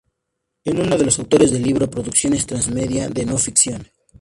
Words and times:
En 0.63 0.79
uno 0.79 0.97
de 0.97 1.05
los 1.05 1.19
autores 1.19 1.51
del 1.51 1.61
libro 1.61 1.87
"Producciones 1.87 2.47
transmedia 2.47 3.07
de 3.07 3.23
no 3.23 3.37
ficción. 3.37 3.87